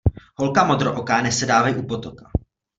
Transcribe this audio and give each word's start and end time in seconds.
Holka 0.41 0.63
modrooká 0.65 1.21
nesedávej 1.21 1.75
u 1.77 1.83
potoka. 1.85 2.25